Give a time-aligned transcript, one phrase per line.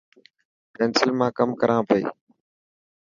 [0.73, 2.03] پينسل مان ڪم ڪران پئي.